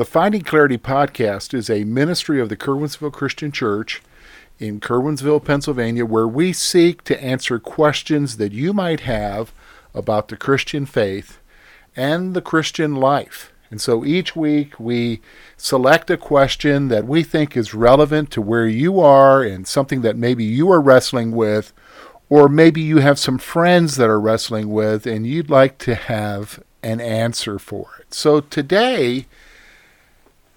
[0.00, 4.00] The Finding Clarity podcast is a ministry of the Curwensville Christian Church
[4.58, 9.52] in Curwensville, Pennsylvania, where we seek to answer questions that you might have
[9.94, 11.38] about the Christian faith
[11.94, 13.52] and the Christian life.
[13.70, 15.20] And so each week we
[15.58, 20.16] select a question that we think is relevant to where you are and something that
[20.16, 21.74] maybe you are wrestling with,
[22.30, 26.58] or maybe you have some friends that are wrestling with and you'd like to have
[26.82, 28.14] an answer for it.
[28.14, 29.26] So today,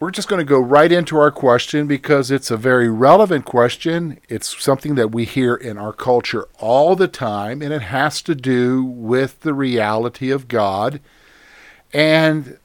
[0.03, 4.19] we're just going to go right into our question because it's a very relevant question.
[4.27, 8.35] It's something that we hear in our culture all the time, and it has to
[8.35, 10.99] do with the reality of God.
[11.93, 12.57] And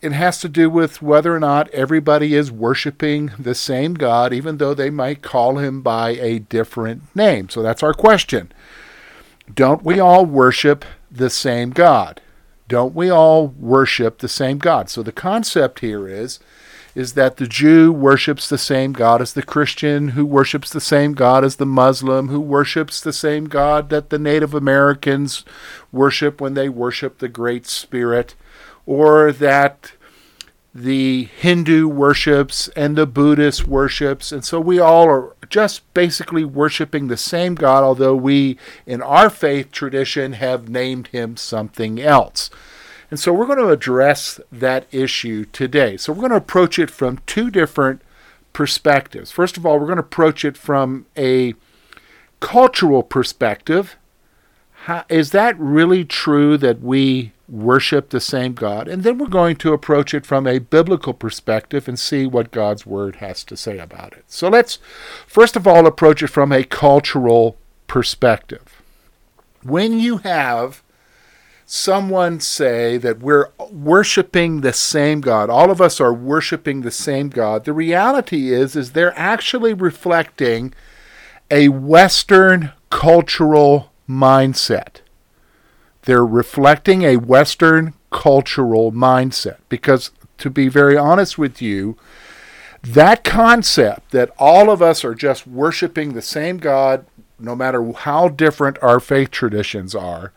[0.00, 4.58] it has to do with whether or not everybody is worshiping the same God, even
[4.58, 7.48] though they might call him by a different name.
[7.48, 8.52] So that's our question.
[9.52, 12.20] Don't we all worship the same God?
[12.68, 14.88] Don't we all worship the same God?
[14.88, 16.38] So the concept here is
[16.94, 21.14] is that the Jew worships the same God as the Christian, who worships the same
[21.14, 25.44] God as the Muslim, who worships the same God that the Native Americans
[25.92, 28.34] worship when they worship the Great Spirit,
[28.86, 29.92] or that
[30.74, 34.30] the Hindu worships and the Buddhist worships.
[34.30, 39.30] And so we all are just basically worshiping the same God, although we, in our
[39.30, 42.50] faith tradition, have named him something else.
[43.10, 45.96] And so we're going to address that issue today.
[45.96, 48.02] So we're going to approach it from two different
[48.52, 49.30] perspectives.
[49.32, 51.54] First of all, we're going to approach it from a
[52.38, 53.96] cultural perspective.
[54.84, 58.88] How, is that really true that we worship the same God?
[58.88, 62.86] And then we're going to approach it from a biblical perspective and see what God's
[62.86, 64.24] Word has to say about it.
[64.28, 64.78] So let's
[65.26, 67.56] first of all approach it from a cultural
[67.88, 68.80] perspective.
[69.62, 70.82] When you have
[71.72, 75.48] someone say that we're worshiping the same God.
[75.48, 77.64] All of us are worshiping the same God.
[77.64, 80.74] The reality is is they're actually reflecting
[81.48, 84.96] a western cultural mindset.
[86.02, 91.96] They're reflecting a western cultural mindset because to be very honest with you,
[92.82, 97.06] that concept that all of us are just worshiping the same God
[97.38, 100.32] no matter how different our faith traditions are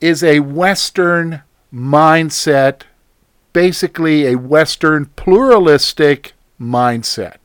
[0.00, 1.42] is a Western
[1.72, 2.82] mindset,
[3.52, 7.36] basically a Western pluralistic mindset.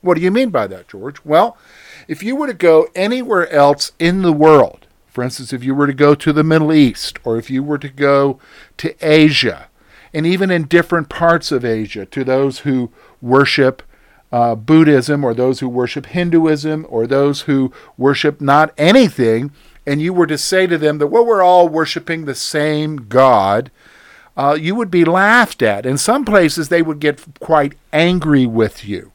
[0.00, 1.24] What do you mean by that, George?
[1.24, 1.56] Well,
[2.08, 5.86] if you were to go anywhere else in the world, for instance, if you were
[5.86, 8.40] to go to the Middle East, or if you were to go
[8.78, 9.68] to Asia,
[10.14, 12.90] and even in different parts of Asia, to those who
[13.20, 13.82] worship
[14.32, 19.52] uh, Buddhism, or those who worship Hinduism, or those who worship not anything,
[19.86, 23.70] and you were to say to them that, well, we're all worshiping the same God,
[24.36, 25.84] uh, you would be laughed at.
[25.84, 29.12] In some places, they would get quite angry with you.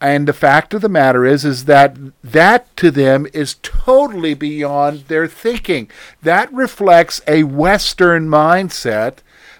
[0.00, 5.02] And the fact of the matter is, is that that to them is totally beyond
[5.06, 5.88] their thinking.
[6.20, 9.18] That reflects a Western mindset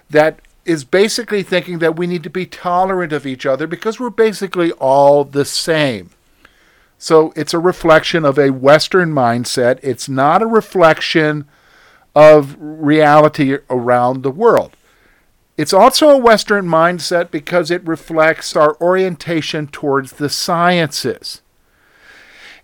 [0.09, 4.09] that is basically thinking that we need to be tolerant of each other because we're
[4.09, 6.09] basically all the same.
[6.97, 9.79] So it's a reflection of a Western mindset.
[9.81, 11.45] It's not a reflection
[12.15, 14.75] of reality around the world.
[15.57, 21.41] It's also a Western mindset because it reflects our orientation towards the sciences.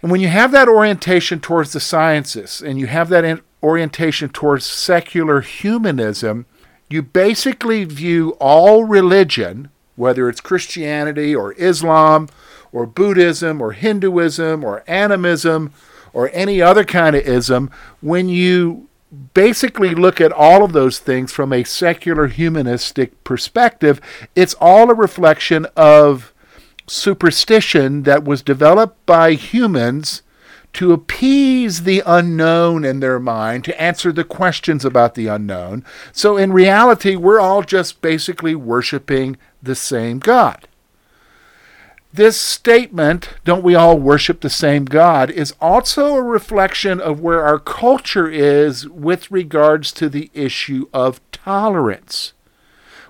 [0.01, 4.65] And when you have that orientation towards the sciences and you have that orientation towards
[4.65, 6.45] secular humanism,
[6.89, 12.29] you basically view all religion, whether it's Christianity or Islam
[12.71, 15.73] or Buddhism or Hinduism or animism
[16.13, 17.69] or any other kind of ism,
[18.01, 18.87] when you
[19.33, 23.99] basically look at all of those things from a secular humanistic perspective,
[24.35, 26.33] it's all a reflection of
[26.87, 30.21] superstition that was developed by humans
[30.73, 35.83] to appease the unknown in their mind, to answer the questions about the unknown.
[36.11, 40.67] So in reality, we're all just basically worshiping the same God.
[42.11, 47.45] This statement, don't we all worship the same God, is also a reflection of where
[47.45, 52.33] our culture is with regards to the issue of tolerance.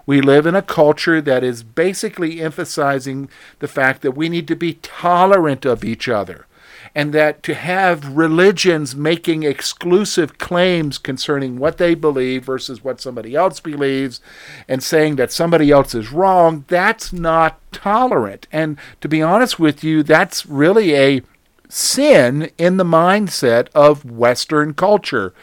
[0.06, 3.30] We live in a culture that is basically emphasizing
[3.60, 6.46] the fact that we need to be tolerant of each other
[6.96, 13.36] and that to have religions making exclusive claims concerning what they believe versus what somebody
[13.36, 14.22] else believes
[14.68, 18.48] and saying that somebody else is wrong, that's not tolerant.
[18.52, 21.22] And to be honest with you, that's really a
[21.70, 25.34] sin in the mindset of Western culture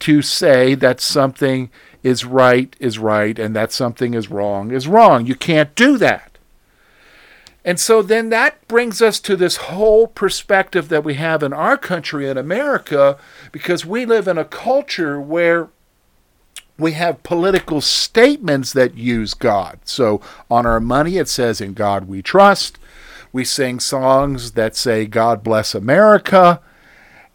[0.00, 1.70] to say that something
[2.02, 5.26] is right is right and that something is wrong is wrong.
[5.26, 6.33] You can't do that.
[7.64, 11.78] And so then that brings us to this whole perspective that we have in our
[11.78, 13.16] country in America
[13.52, 15.70] because we live in a culture where
[16.78, 19.78] we have political statements that use God.
[19.84, 20.20] So
[20.50, 22.78] on our money it says in God we trust.
[23.32, 26.60] We sing songs that say God bless America.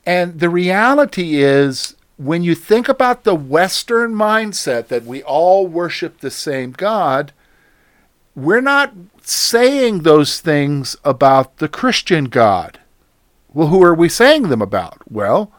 [0.06, 6.20] And the reality is when you think about the Western mindset that we all worship
[6.20, 7.32] the same God,
[8.36, 8.94] we're not
[9.28, 12.80] saying those things about the Christian God.
[13.54, 15.02] Well, who are we saying them about?
[15.12, 15.52] Well,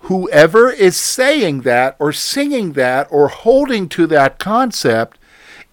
[0.00, 5.18] whoever is saying that or singing that or holding to that concept,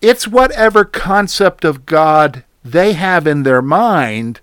[0.01, 4.41] it's whatever concept of God they have in their mind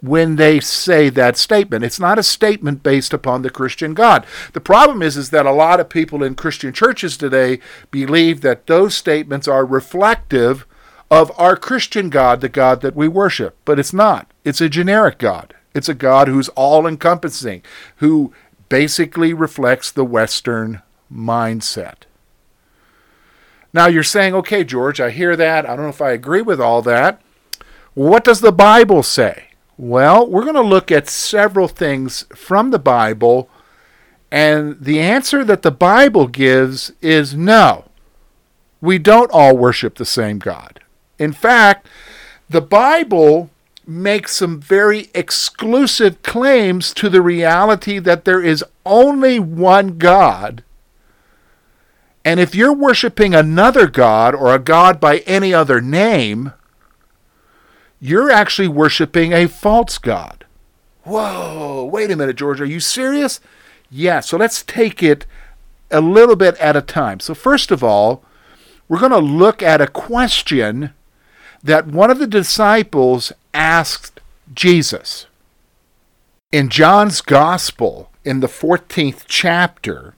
[0.00, 1.84] when they say that statement.
[1.84, 4.24] It's not a statement based upon the Christian God.
[4.52, 7.58] The problem is is that a lot of people in Christian churches today
[7.90, 10.66] believe that those statements are reflective
[11.10, 14.30] of our Christian God, the God that we worship, but it's not.
[14.44, 15.54] It's a generic God.
[15.74, 17.62] It's a God who's all encompassing,
[17.96, 18.32] who
[18.68, 20.82] basically reflects the Western
[21.12, 22.02] mindset.
[23.72, 25.64] Now you're saying, okay, George, I hear that.
[25.64, 27.20] I don't know if I agree with all that.
[27.94, 29.44] What does the Bible say?
[29.76, 33.48] Well, we're going to look at several things from the Bible,
[34.30, 37.84] and the answer that the Bible gives is no.
[38.80, 40.80] We don't all worship the same God.
[41.18, 41.86] In fact,
[42.48, 43.50] the Bible
[43.86, 50.62] makes some very exclusive claims to the reality that there is only one God.
[52.24, 56.52] And if you're worshiping another God or a God by any other name,
[58.00, 60.44] you're actually worshiping a false God.
[61.04, 63.40] Whoa, wait a minute, George, are you serious?
[63.90, 65.24] Yeah, so let's take it
[65.90, 67.20] a little bit at a time.
[67.20, 68.22] So, first of all,
[68.88, 70.92] we're going to look at a question
[71.68, 74.20] that one of the disciples asked
[74.54, 75.26] Jesus.
[76.50, 80.14] In John's Gospel, in the 14th chapter,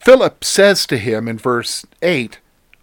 [0.00, 2.38] Philip says to him in verse 8,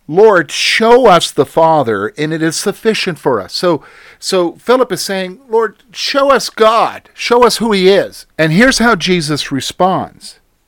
[0.07, 3.55] Lord, show us the Father, and it is sufficient for us.
[3.55, 3.83] So,
[4.19, 8.27] so Philip is saying, Lord, show us God, show us who He is.
[8.37, 10.39] And here's how Jesus responds.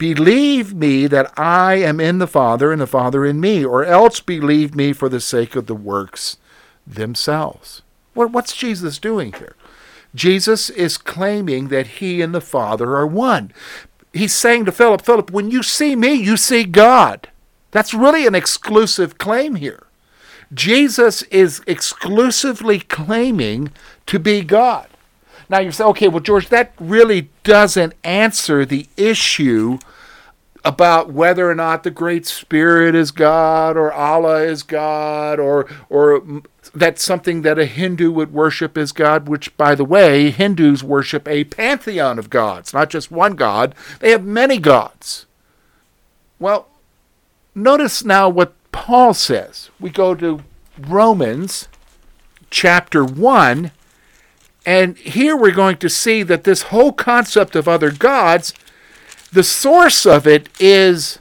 [0.00, 4.20] Believe me that I am in the Father and the Father in me, or else
[4.20, 6.38] believe me for the sake of the works
[6.86, 7.82] themselves.
[8.14, 9.56] what's Jesus doing here?
[10.14, 13.52] Jesus is claiming that he and the Father are one.
[14.14, 17.28] He's saying to Philip, Philip, when you see me, you see God.
[17.70, 19.86] That's really an exclusive claim here.
[20.54, 23.70] Jesus is exclusively claiming
[24.06, 24.88] to be God.
[25.50, 29.78] Now you say, okay, well, George, that really doesn't answer the issue
[30.64, 36.22] about whether or not the Great Spirit is God or Allah is God or or
[36.72, 41.26] that's something that a Hindu would worship as God, which, by the way, Hindus worship
[41.26, 43.74] a pantheon of gods, not just one God.
[43.98, 45.26] They have many gods.
[46.38, 46.68] Well,
[47.56, 49.70] notice now what Paul says.
[49.80, 50.44] We go to
[50.78, 51.66] Romans
[52.50, 53.72] chapter 1,
[54.70, 58.54] and here we're going to see that this whole concept of other gods,
[59.32, 61.18] the source of it is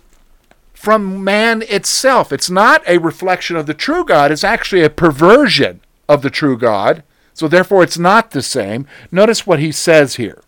[0.72, 2.32] from man itself.
[2.32, 6.60] It's not a reflection of the true God, it's actually a perversion of the true
[6.60, 7.02] God.
[7.34, 8.86] So therefore, it's not the same.
[9.12, 10.44] Notice what he says here.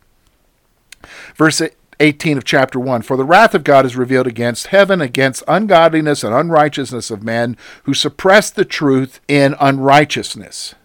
[1.35, 1.59] Verse
[1.99, 6.23] 18 of chapter 1 For the wrath of God is revealed against heaven, against ungodliness
[6.23, 10.75] and unrighteousness of men who suppress the truth in unrighteousness.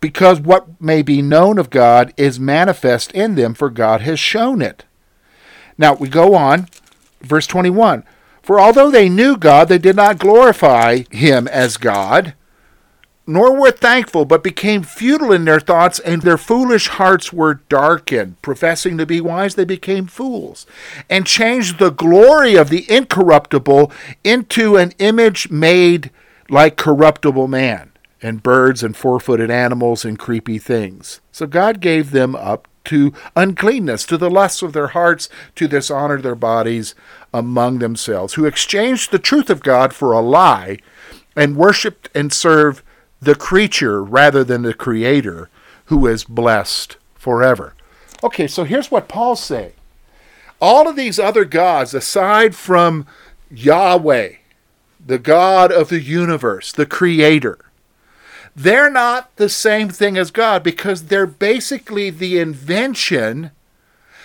[0.00, 4.60] Because what may be known of God is manifest in them, for God has shown
[4.62, 4.84] it.
[5.78, 6.68] Now we go on,
[7.20, 8.04] verse 21
[8.42, 12.34] For although they knew God, they did not glorify him as God
[13.26, 18.40] nor were thankful, but became futile in their thoughts, and their foolish hearts were darkened.
[18.40, 20.66] Professing to be wise, they became fools,
[21.10, 23.90] and changed the glory of the incorruptible
[24.22, 26.10] into an image made
[26.48, 27.90] like corruptible man,
[28.26, 31.20] and birds, and four footed animals, and creepy things.
[31.30, 36.20] So God gave them up to uncleanness, to the lusts of their hearts, to dishonor
[36.20, 36.94] their bodies
[37.32, 40.78] among themselves, who exchanged the truth of God for a lie,
[41.36, 42.82] and worshipped and served
[43.20, 45.48] the creature rather than the creator
[45.86, 47.74] who is blessed forever.
[48.24, 49.72] Okay, so here's what Paul's saying.
[50.60, 53.06] All of these other gods, aside from
[53.50, 54.32] Yahweh,
[55.04, 57.58] the God of the universe, the creator,
[58.56, 63.50] they're not the same thing as God because they're basically the invention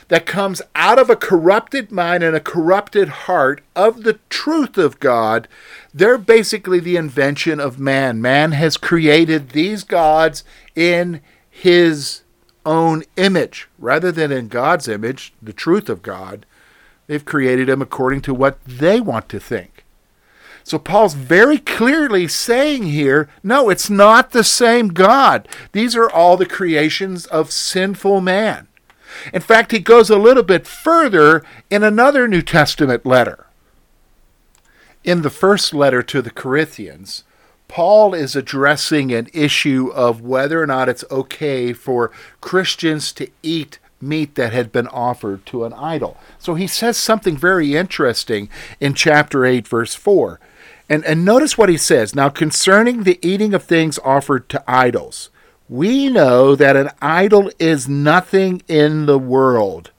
[0.08, 5.00] that comes out of a corrupted mind and a corrupted heart of the truth of
[5.00, 5.48] God,
[5.94, 8.22] they're basically the invention of man.
[8.22, 10.44] Man has created these gods
[10.76, 12.22] in his
[12.66, 16.46] own image rather than in God's image, the truth of God.
[17.08, 19.81] They've created them according to what they want to think.
[20.64, 25.48] So Paul's very clearly saying here no, it's not the same God.
[25.72, 28.68] These are all the creations of sinful man.
[29.34, 33.48] In fact, he goes a little bit further in another New Testament letter.
[35.04, 37.24] In the first letter to the Corinthians,
[37.68, 43.80] Paul is addressing an issue of whether or not it's okay for Christians to eat
[44.02, 46.18] meat that had been offered to an idol.
[46.40, 48.50] So he says something very interesting
[48.80, 50.40] in chapter 8, verse 4.
[50.92, 52.14] And, and notice what he says.
[52.14, 55.30] Now, concerning the eating of things offered to idols,
[55.70, 59.92] we know that an idol is nothing in the world,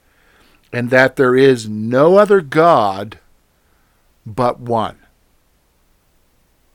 [0.71, 3.17] and that there is no other God
[4.23, 4.99] but one.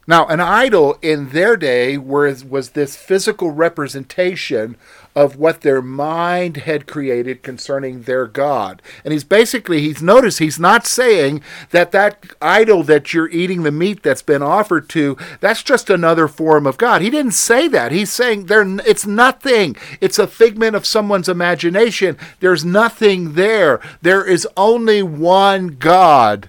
[0.08, 4.76] Now, an idol in their day was, was this physical representation
[5.18, 8.80] of what their mind had created concerning their God.
[9.04, 13.72] And he's basically, he's noticed, he's not saying that that idol that you're eating the
[13.72, 17.02] meat that's been offered to, that's just another form of God.
[17.02, 17.90] He didn't say that.
[17.90, 19.76] He's saying there, it's nothing.
[20.00, 22.16] It's a figment of someone's imagination.
[22.38, 23.80] There's nothing there.
[24.00, 26.48] There is only one God,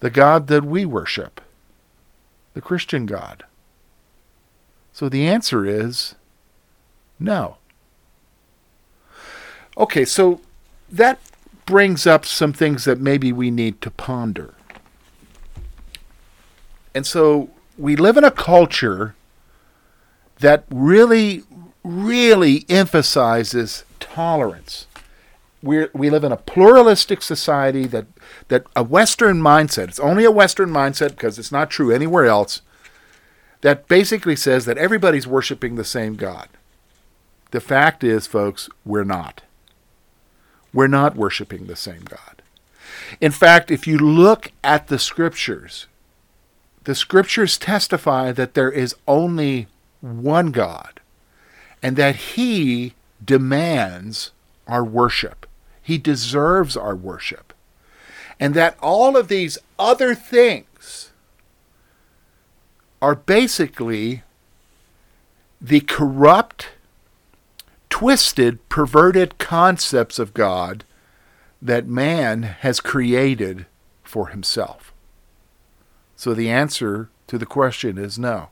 [0.00, 1.42] the God that we worship
[2.54, 3.44] the Christian God?
[4.92, 6.14] So the answer is
[7.22, 7.56] no.
[9.76, 10.40] Okay, so
[10.90, 11.18] that
[11.64, 14.54] brings up some things that maybe we need to ponder.
[16.94, 19.14] And so we live in a culture
[20.40, 21.44] that really,
[21.82, 24.86] really emphasizes tolerance.
[25.62, 28.06] we we live in a pluralistic society that
[28.48, 32.60] that a Western mindset, it's only a Western mindset because it's not true anywhere else,
[33.60, 36.48] that basically says that everybody's worshiping the same God.
[37.52, 39.42] The fact is, folks, we're not.
[40.74, 42.42] We're not worshiping the same God.
[43.20, 45.86] In fact, if you look at the scriptures,
[46.84, 49.68] the scriptures testify that there is only
[50.00, 51.00] one God
[51.82, 52.94] and that He
[53.24, 54.32] demands
[54.66, 55.46] our worship.
[55.80, 57.52] He deserves our worship
[58.40, 61.12] and that all of these other things
[63.00, 64.22] are basically
[65.60, 66.70] the corrupt,
[68.02, 70.82] twisted, perverted concepts of God
[71.62, 73.66] that man has created
[74.02, 74.92] for himself.
[76.16, 78.48] So the answer to the question is no.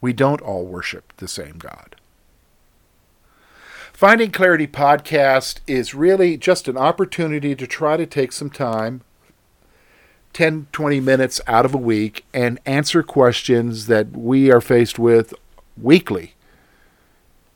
[0.00, 1.96] We don't all worship the same God.
[3.92, 9.02] Finding Clarity podcast is really just an opportunity to try to take some time
[10.32, 15.34] 10, 20 minutes out of a week and answer questions that we are faced with
[15.76, 16.32] weekly,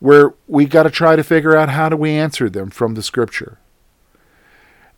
[0.05, 3.03] where we got to try to figure out how do we answer them from the
[3.03, 3.59] scripture.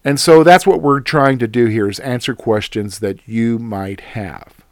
[0.04, 4.00] And so that's what we're trying to do here is answer questions that you might
[4.00, 4.65] have.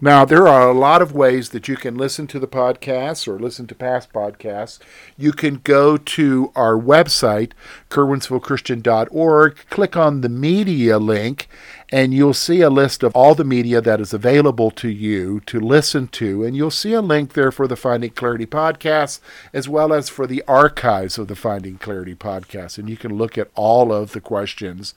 [0.00, 3.36] Now, there are a lot of ways that you can listen to the podcasts or
[3.36, 4.78] listen to past podcasts.
[5.16, 7.50] You can go to our website,
[7.90, 11.48] curwensvillechristian.org, click on the media link,
[11.90, 15.58] and you'll see a list of all the media that is available to you to
[15.58, 16.44] listen to.
[16.44, 19.18] And you'll see a link there for the Finding Clarity podcast,
[19.52, 22.78] as well as for the archives of the Finding Clarity podcast.
[22.78, 24.94] And you can look at all of the questions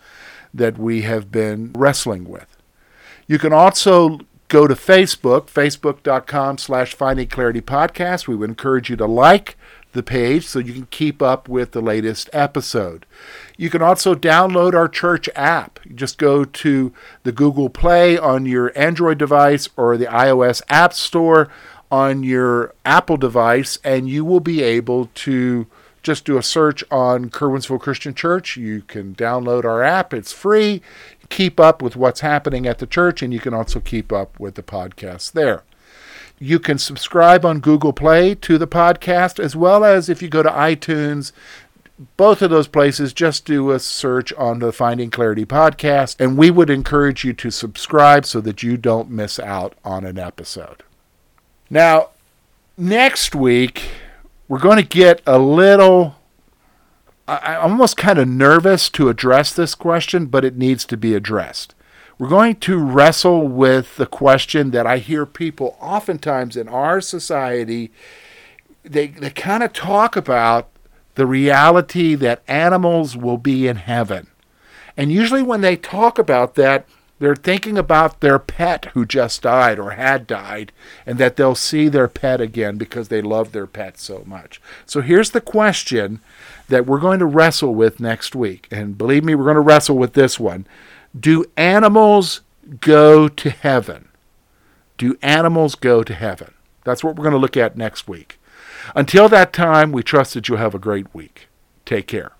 [0.53, 2.55] that we have been wrestling with.
[3.25, 4.19] You can also
[4.51, 8.27] go to Facebook, facebook.com slash Finding Clarity Podcast.
[8.27, 9.55] We would encourage you to like
[9.93, 13.05] the page so you can keep up with the latest episode.
[13.55, 15.79] You can also download our church app.
[15.95, 16.91] Just go to
[17.23, 21.47] the Google Play on your Android device or the iOS App Store.
[21.89, 25.67] on your Apple device, and you will be able to
[26.01, 28.55] just do a search on Curwensville Christian Church.
[28.57, 30.81] You can download our app, it's free.
[31.31, 34.55] Keep up with what's happening at the church, and you can also keep up with
[34.55, 35.63] the podcast there.
[36.37, 40.43] You can subscribe on Google Play to the podcast, as well as if you go
[40.43, 41.31] to iTunes,
[42.17, 46.49] both of those places, just do a search on the Finding Clarity podcast, and we
[46.49, 50.83] would encourage you to subscribe so that you don't miss out on an episode.
[51.69, 52.09] Now,
[52.77, 53.89] next week,
[54.47, 56.15] we're going to get a little.
[57.27, 61.15] I, I'm almost kind of nervous to address this question, but it needs to be
[61.15, 61.75] addressed.
[62.17, 67.91] We're going to wrestle with the question that I hear people oftentimes in our society,
[68.83, 70.69] they, they kind of talk about
[71.15, 74.27] the reality that animals will be in heaven.
[74.95, 76.85] And usually when they talk about that,
[77.21, 80.71] they're thinking about their pet who just died or had died,
[81.05, 84.59] and that they'll see their pet again because they love their pet so much.
[84.87, 86.19] So here's the question
[86.67, 88.67] that we're going to wrestle with next week.
[88.71, 90.65] And believe me, we're going to wrestle with this one.
[91.17, 92.41] Do animals
[92.79, 94.09] go to heaven?
[94.97, 96.53] Do animals go to heaven?
[96.83, 98.39] That's what we're going to look at next week.
[98.95, 101.47] Until that time, we trust that you'll have a great week.
[101.85, 102.33] Take care.